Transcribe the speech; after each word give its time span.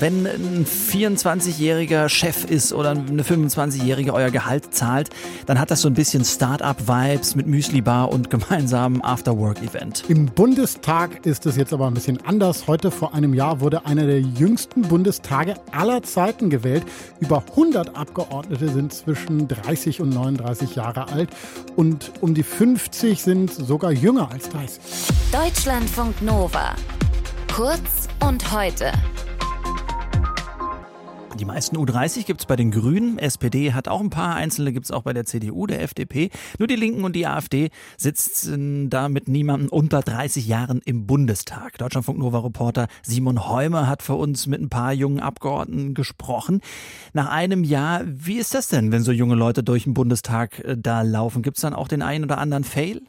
wenn 0.00 0.26
ein 0.26 0.66
24-jähriger 0.66 2.08
Chef 2.08 2.44
ist 2.44 2.72
oder 2.72 2.90
eine 2.90 3.22
25-jährige 3.22 4.12
euer 4.12 4.30
Gehalt 4.30 4.74
zahlt, 4.74 5.10
dann 5.46 5.60
hat 5.60 5.70
das 5.70 5.82
so 5.82 5.88
ein 5.88 5.94
bisschen 5.94 6.24
Start-up-Vibes 6.24 7.36
mit 7.36 7.46
Müsli-Bar 7.46 8.10
und 8.10 8.30
gemeinsamen 8.30 9.02
After-Work-Event. 9.02 10.04
Im 10.08 10.26
Bundestag 10.26 11.24
ist 11.26 11.46
es 11.46 11.56
jetzt 11.56 11.72
aber 11.72 11.86
ein 11.86 11.94
bisschen 11.94 12.18
anders. 12.24 12.66
Heute 12.66 12.90
vor 12.90 13.14
einem 13.14 13.34
Jahr 13.34 13.60
wurde 13.60 13.86
einer 13.86 14.06
der 14.06 14.20
jüngsten 14.20 14.82
Bundestage 14.82 15.54
aller 15.72 16.02
Zeiten 16.02 16.50
gewählt. 16.50 16.84
Über 17.20 17.44
100 17.50 17.96
Abgeordnete 17.96 18.68
sind 18.68 18.92
zwischen 18.92 19.48
30 19.48 20.00
und 20.00 20.10
39 20.10 20.74
Jahre 20.74 21.08
alt 21.08 21.30
und 21.76 22.12
um 22.20 22.34
die 22.34 22.42
50 22.42 23.22
sind 23.22 23.52
sogar 23.52 23.92
jünger 23.92 24.30
als 24.30 24.48
30. 24.48 24.80
Deutschlandfunk 25.32 26.20
Nova. 26.22 26.74
Kurz 27.52 28.08
und 28.20 28.52
heute. 28.52 28.92
Die 31.40 31.44
meisten 31.44 31.76
U30 31.76 32.26
gibt 32.26 32.40
es 32.40 32.46
bei 32.46 32.54
den 32.54 32.70
Grünen. 32.70 33.18
SPD 33.18 33.72
hat 33.72 33.88
auch 33.88 34.00
ein 34.00 34.10
paar, 34.10 34.36
einzelne 34.36 34.72
gibt 34.72 34.84
es 34.84 34.92
auch 34.92 35.02
bei 35.02 35.12
der 35.12 35.24
CDU, 35.24 35.66
der 35.66 35.82
FDP. 35.82 36.30
Nur 36.60 36.68
die 36.68 36.76
Linken 36.76 37.02
und 37.02 37.16
die 37.16 37.26
AfD 37.26 37.70
sitzen 37.96 38.88
da 38.88 39.08
mit 39.08 39.26
niemandem 39.26 39.68
unter 39.68 40.00
30 40.00 40.46
Jahren 40.46 40.80
im 40.84 41.06
Bundestag. 41.06 41.76
Deutschlandfunk 41.78 42.20
Nova 42.20 42.38
Reporter 42.38 42.86
Simon 43.02 43.48
Heumer 43.48 43.88
hat 43.88 44.02
für 44.02 44.14
uns 44.14 44.46
mit 44.46 44.60
ein 44.60 44.68
paar 44.68 44.92
jungen 44.92 45.18
Abgeordneten 45.18 45.94
gesprochen. 45.94 46.60
Nach 47.14 47.30
einem 47.30 47.64
Jahr, 47.64 48.02
wie 48.06 48.38
ist 48.38 48.54
das 48.54 48.68
denn, 48.68 48.92
wenn 48.92 49.02
so 49.02 49.10
junge 49.10 49.34
Leute 49.34 49.64
durch 49.64 49.84
den 49.84 49.94
Bundestag 49.94 50.60
äh, 50.60 50.76
da 50.78 51.02
laufen? 51.02 51.42
Gibt 51.42 51.56
es 51.56 51.62
dann 51.62 51.74
auch 51.74 51.88
den 51.88 52.02
einen 52.02 52.24
oder 52.24 52.38
anderen 52.38 52.62
Fail? 52.62 53.02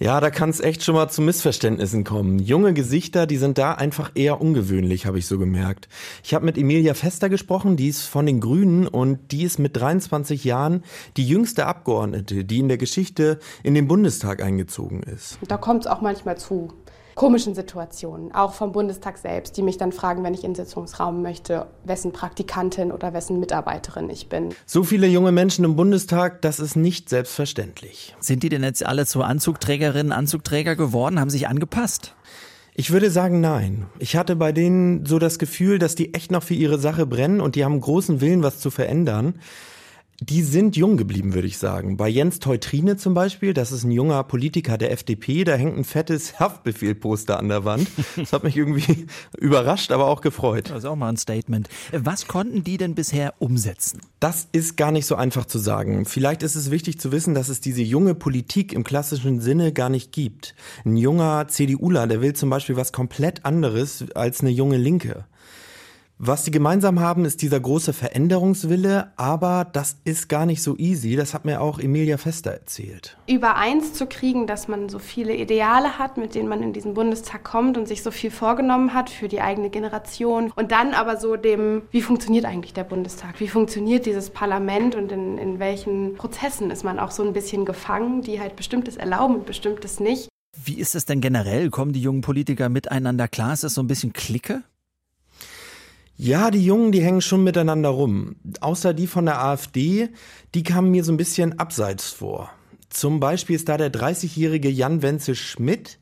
Ja, 0.00 0.20
da 0.20 0.30
kann 0.30 0.50
es 0.50 0.60
echt 0.60 0.84
schon 0.84 0.94
mal 0.94 1.08
zu 1.08 1.22
Missverständnissen 1.22 2.04
kommen. 2.04 2.38
Junge 2.38 2.72
Gesichter, 2.72 3.26
die 3.26 3.36
sind 3.36 3.58
da 3.58 3.72
einfach 3.74 4.12
eher 4.14 4.40
ungewöhnlich, 4.40 5.06
habe 5.06 5.18
ich 5.18 5.26
so 5.26 5.38
gemerkt. 5.38 5.88
Ich 6.22 6.34
habe 6.34 6.44
mit 6.44 6.56
Emilia 6.56 6.94
Fester 6.94 7.28
gesprochen, 7.28 7.76
die 7.76 7.88
ist 7.88 8.06
von 8.06 8.24
den 8.24 8.40
Grünen 8.40 8.86
und 8.86 9.32
die 9.32 9.42
ist 9.42 9.58
mit 9.58 9.76
23 9.76 10.44
Jahren 10.44 10.84
die 11.16 11.26
jüngste 11.26 11.66
Abgeordnete, 11.66 12.44
die 12.44 12.60
in 12.60 12.68
der 12.68 12.78
Geschichte 12.78 13.40
in 13.64 13.74
den 13.74 13.88
Bundestag 13.88 14.40
eingezogen 14.40 15.02
ist. 15.02 15.38
Da 15.48 15.56
kommt 15.56 15.84
es 15.84 15.86
auch 15.90 16.00
manchmal 16.00 16.38
zu 16.38 16.72
komischen 17.18 17.56
Situationen, 17.56 18.32
auch 18.32 18.54
vom 18.54 18.70
Bundestag 18.70 19.18
selbst, 19.18 19.56
die 19.56 19.62
mich 19.62 19.76
dann 19.76 19.90
fragen, 19.90 20.22
wenn 20.22 20.34
ich 20.34 20.44
in 20.44 20.52
den 20.52 20.64
Sitzungsraum 20.64 21.20
möchte, 21.20 21.66
wessen 21.82 22.12
Praktikantin 22.12 22.92
oder 22.92 23.12
wessen 23.12 23.40
Mitarbeiterin 23.40 24.08
ich 24.08 24.28
bin. 24.28 24.54
So 24.66 24.84
viele 24.84 25.08
junge 25.08 25.32
Menschen 25.32 25.64
im 25.64 25.74
Bundestag, 25.74 26.42
das 26.42 26.60
ist 26.60 26.76
nicht 26.76 27.08
selbstverständlich. 27.08 28.14
Sind 28.20 28.44
die 28.44 28.48
denn 28.48 28.62
jetzt 28.62 28.86
alle 28.86 29.04
zu 29.04 29.22
Anzugträgerinnen, 29.24 30.12
Anzugträger 30.12 30.76
geworden, 30.76 31.18
haben 31.18 31.28
sich 31.28 31.48
angepasst? 31.48 32.14
Ich 32.74 32.92
würde 32.92 33.10
sagen, 33.10 33.40
nein. 33.40 33.86
Ich 33.98 34.14
hatte 34.14 34.36
bei 34.36 34.52
denen 34.52 35.04
so 35.04 35.18
das 35.18 35.40
Gefühl, 35.40 35.80
dass 35.80 35.96
die 35.96 36.14
echt 36.14 36.30
noch 36.30 36.44
für 36.44 36.54
ihre 36.54 36.78
Sache 36.78 37.04
brennen 37.04 37.40
und 37.40 37.56
die 37.56 37.64
haben 37.64 37.80
großen 37.80 38.20
Willen, 38.20 38.44
was 38.44 38.60
zu 38.60 38.70
verändern. 38.70 39.40
Die 40.20 40.42
sind 40.42 40.76
jung 40.76 40.96
geblieben, 40.96 41.32
würde 41.32 41.46
ich 41.46 41.58
sagen. 41.58 41.96
Bei 41.96 42.08
Jens 42.08 42.40
Teutrine 42.40 42.96
zum 42.96 43.14
Beispiel, 43.14 43.54
das 43.54 43.70
ist 43.70 43.84
ein 43.84 43.92
junger 43.92 44.24
Politiker 44.24 44.76
der 44.76 44.90
FDP, 44.90 45.44
da 45.44 45.54
hängt 45.54 45.78
ein 45.78 45.84
fettes 45.84 46.40
Haftbefehlposter 46.40 47.38
an 47.38 47.48
der 47.48 47.64
Wand. 47.64 47.88
Das 48.16 48.32
hat 48.32 48.42
mich 48.42 48.56
irgendwie 48.56 49.06
überrascht, 49.38 49.92
aber 49.92 50.08
auch 50.08 50.20
gefreut. 50.20 50.70
Das 50.70 50.78
ist 50.78 50.84
auch 50.86 50.96
mal 50.96 51.10
ein 51.10 51.16
Statement. 51.16 51.68
Was 51.92 52.26
konnten 52.26 52.64
die 52.64 52.78
denn 52.78 52.96
bisher 52.96 53.34
umsetzen? 53.38 54.00
Das 54.18 54.48
ist 54.50 54.76
gar 54.76 54.90
nicht 54.90 55.06
so 55.06 55.14
einfach 55.14 55.44
zu 55.44 55.60
sagen. 55.60 56.04
Vielleicht 56.04 56.42
ist 56.42 56.56
es 56.56 56.72
wichtig 56.72 56.98
zu 56.98 57.12
wissen, 57.12 57.34
dass 57.34 57.48
es 57.48 57.60
diese 57.60 57.82
junge 57.82 58.16
Politik 58.16 58.72
im 58.72 58.82
klassischen 58.82 59.40
Sinne 59.40 59.72
gar 59.72 59.88
nicht 59.88 60.10
gibt. 60.10 60.56
Ein 60.84 60.96
junger 60.96 61.46
CDUler, 61.46 62.08
der 62.08 62.20
will 62.20 62.32
zum 62.32 62.50
Beispiel 62.50 62.74
was 62.74 62.92
komplett 62.92 63.44
anderes 63.44 64.04
als 64.16 64.40
eine 64.40 64.50
junge 64.50 64.78
Linke. 64.78 65.26
Was 66.20 66.44
sie 66.44 66.50
gemeinsam 66.50 66.98
haben, 66.98 67.24
ist 67.24 67.42
dieser 67.42 67.60
große 67.60 67.92
Veränderungswille, 67.92 69.12
aber 69.14 69.64
das 69.72 69.98
ist 70.02 70.28
gar 70.28 70.46
nicht 70.46 70.64
so 70.64 70.76
easy. 70.76 71.14
Das 71.14 71.32
hat 71.32 71.44
mir 71.44 71.60
auch 71.60 71.78
Emilia 71.78 72.16
Fester 72.16 72.50
erzählt. 72.50 73.16
Übereins 73.28 73.92
zu 73.92 74.06
kriegen, 74.06 74.48
dass 74.48 74.66
man 74.66 74.88
so 74.88 74.98
viele 74.98 75.36
Ideale 75.36 75.96
hat, 75.96 76.16
mit 76.16 76.34
denen 76.34 76.48
man 76.48 76.60
in 76.60 76.72
diesen 76.72 76.94
Bundestag 76.94 77.44
kommt 77.44 77.78
und 77.78 77.86
sich 77.86 78.02
so 78.02 78.10
viel 78.10 78.32
vorgenommen 78.32 78.94
hat 78.94 79.10
für 79.10 79.28
die 79.28 79.40
eigene 79.40 79.70
Generation. 79.70 80.50
Und 80.56 80.72
dann 80.72 80.92
aber 80.92 81.18
so 81.18 81.36
dem, 81.36 81.82
wie 81.92 82.02
funktioniert 82.02 82.46
eigentlich 82.46 82.74
der 82.74 82.82
Bundestag? 82.82 83.38
Wie 83.38 83.48
funktioniert 83.48 84.04
dieses 84.04 84.30
Parlament 84.30 84.96
und 84.96 85.12
in, 85.12 85.38
in 85.38 85.60
welchen 85.60 86.14
Prozessen 86.14 86.72
ist 86.72 86.82
man 86.82 86.98
auch 86.98 87.12
so 87.12 87.22
ein 87.22 87.32
bisschen 87.32 87.64
gefangen, 87.64 88.22
die 88.22 88.40
halt 88.40 88.56
bestimmtes 88.56 88.96
erlauben 88.96 89.36
und 89.36 89.46
bestimmtes 89.46 90.00
nicht. 90.00 90.28
Wie 90.56 90.80
ist 90.80 90.96
es 90.96 91.04
denn 91.04 91.20
generell? 91.20 91.70
Kommen 91.70 91.92
die 91.92 92.02
jungen 92.02 92.22
Politiker 92.22 92.68
miteinander 92.68 93.28
klar? 93.28 93.52
Ist 93.52 93.62
das 93.62 93.74
so 93.74 93.82
ein 93.82 93.86
bisschen 93.86 94.12
Clique? 94.12 94.64
Ja, 96.20 96.50
die 96.50 96.64
Jungen, 96.64 96.90
die 96.90 97.00
hängen 97.00 97.20
schon 97.20 97.44
miteinander 97.44 97.90
rum. 97.90 98.34
Außer 98.60 98.92
die 98.92 99.06
von 99.06 99.24
der 99.24 99.40
AfD, 99.40 100.08
die 100.52 100.64
kamen 100.64 100.90
mir 100.90 101.04
so 101.04 101.12
ein 101.12 101.16
bisschen 101.16 101.60
abseits 101.60 102.10
vor. 102.10 102.50
Zum 102.90 103.20
Beispiel 103.20 103.54
ist 103.54 103.68
da 103.68 103.76
der 103.76 103.92
30-jährige 103.92 104.68
Jan 104.68 105.00
Wenzel 105.02 105.36
Schmidt. 105.36 106.00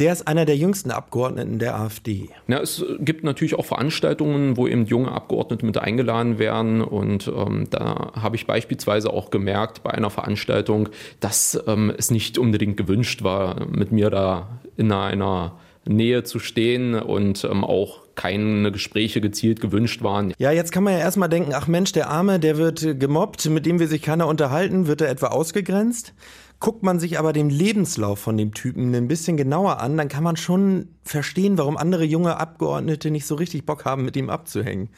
Der 0.00 0.12
ist 0.12 0.26
einer 0.26 0.44
der 0.44 0.56
jüngsten 0.56 0.90
Abgeordneten 0.90 1.60
der 1.60 1.78
AfD. 1.78 2.30
Ja, 2.48 2.58
es 2.58 2.84
gibt 2.98 3.22
natürlich 3.22 3.54
auch 3.54 3.64
Veranstaltungen, 3.64 4.56
wo 4.56 4.66
eben 4.66 4.86
junge 4.86 5.12
Abgeordnete 5.12 5.64
mit 5.64 5.78
eingeladen 5.78 6.40
werden. 6.40 6.82
Und 6.82 7.28
ähm, 7.28 7.68
da 7.70 8.10
habe 8.20 8.34
ich 8.34 8.48
beispielsweise 8.48 9.10
auch 9.10 9.30
gemerkt 9.30 9.84
bei 9.84 9.92
einer 9.92 10.10
Veranstaltung, 10.10 10.88
dass 11.20 11.62
ähm, 11.68 11.94
es 11.96 12.10
nicht 12.10 12.38
unbedingt 12.38 12.76
gewünscht 12.76 13.22
war, 13.22 13.66
mit 13.66 13.92
mir 13.92 14.10
da 14.10 14.58
in 14.76 14.90
einer 14.90 15.60
Nähe 15.86 16.24
zu 16.24 16.38
stehen 16.38 16.94
und 16.94 17.44
ähm, 17.44 17.64
auch 17.64 18.00
keine 18.14 18.70
Gespräche 18.70 19.20
gezielt 19.20 19.60
gewünscht 19.60 20.02
waren. 20.02 20.32
Ja, 20.38 20.52
jetzt 20.52 20.72
kann 20.72 20.84
man 20.84 20.92
ja 20.94 21.00
erstmal 21.00 21.28
denken, 21.28 21.52
ach 21.54 21.66
Mensch, 21.66 21.92
der 21.92 22.10
Arme, 22.10 22.38
der 22.38 22.56
wird 22.56 23.00
gemobbt, 23.00 23.44
mit 23.50 23.66
dem 23.66 23.80
will 23.80 23.88
sich 23.88 24.02
keiner 24.02 24.28
unterhalten, 24.28 24.86
wird 24.86 25.00
er 25.00 25.10
etwa 25.10 25.28
ausgegrenzt? 25.28 26.14
Guckt 26.64 26.82
man 26.82 26.98
sich 26.98 27.18
aber 27.18 27.34
den 27.34 27.50
Lebenslauf 27.50 28.18
von 28.18 28.38
dem 28.38 28.54
Typen 28.54 28.94
ein 28.94 29.06
bisschen 29.06 29.36
genauer 29.36 29.80
an, 29.80 29.98
dann 29.98 30.08
kann 30.08 30.24
man 30.24 30.38
schon 30.38 30.88
verstehen, 31.02 31.58
warum 31.58 31.76
andere 31.76 32.04
junge 32.04 32.38
Abgeordnete 32.38 33.10
nicht 33.10 33.26
so 33.26 33.34
richtig 33.34 33.66
Bock 33.66 33.84
haben, 33.84 34.02
mit 34.02 34.16
ihm 34.16 34.30
abzuhängen. 34.30 34.88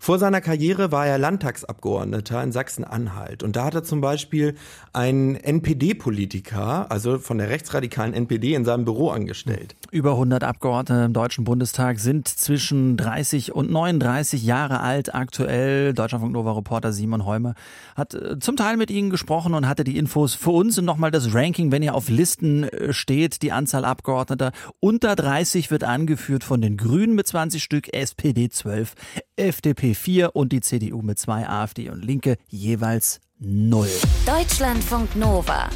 Vor 0.00 0.18
seiner 0.18 0.40
Karriere 0.40 0.92
war 0.92 1.06
er 1.06 1.18
Landtagsabgeordneter 1.18 2.42
in 2.42 2.52
Sachsen-Anhalt. 2.52 3.42
Und 3.42 3.56
da 3.56 3.64
hat 3.64 3.74
er 3.74 3.82
zum 3.82 4.00
Beispiel 4.00 4.54
einen 4.92 5.34
NPD-Politiker, 5.34 6.90
also 6.90 7.18
von 7.18 7.38
der 7.38 7.50
rechtsradikalen 7.50 8.14
NPD, 8.14 8.54
in 8.54 8.64
seinem 8.64 8.84
Büro 8.84 9.10
angestellt. 9.10 9.74
Über 9.90 10.12
100 10.12 10.44
Abgeordnete 10.44 11.04
im 11.04 11.12
Deutschen 11.12 11.44
Bundestag 11.44 11.98
sind 11.98 12.28
zwischen 12.28 12.96
30 12.96 13.52
und 13.52 13.70
39 13.70 14.44
Jahre 14.44 14.80
alt 14.80 15.14
aktuell. 15.14 15.92
Deutschlandfunk 15.94 16.32
Nova 16.32 16.52
Reporter 16.52 16.92
Simon 16.92 17.26
Heume 17.26 17.54
hat 17.96 18.14
äh, 18.14 18.38
zum 18.38 18.56
Teil 18.56 18.76
mit 18.76 18.90
ihnen 18.90 19.10
gesprochen 19.10 19.52
und 19.54 19.68
hatte 19.68 19.82
die 19.82 19.98
Infos 19.98 20.34
für 20.34 20.50
uns 20.50 20.78
und 20.78 20.84
nochmal 20.84 21.07
das 21.10 21.34
Ranking, 21.34 21.72
wenn 21.72 21.82
ihr 21.82 21.94
auf 21.94 22.08
Listen 22.08 22.64
äh, 22.64 22.92
steht, 22.92 23.42
die 23.42 23.52
Anzahl 23.52 23.84
Abgeordneter 23.84 24.52
unter 24.80 25.16
30 25.16 25.70
wird 25.70 25.84
angeführt 25.84 26.44
von 26.44 26.60
den 26.60 26.76
Grünen 26.76 27.14
mit 27.14 27.26
20 27.26 27.62
Stück, 27.62 27.92
SPD 27.92 28.48
12, 28.48 28.94
FDP 29.36 29.94
4 29.94 30.36
und 30.36 30.52
die 30.52 30.60
CDU 30.60 31.02
mit 31.02 31.18
zwei, 31.18 31.48
AfD 31.48 31.90
und 31.90 32.04
Linke 32.04 32.36
jeweils 32.48 33.20
0. 33.38 33.88
Deutschlandfunk 34.26 35.14
Nova. 35.16 35.68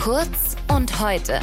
Kurz 0.00 0.56
und 0.68 1.00
heute. 1.00 1.40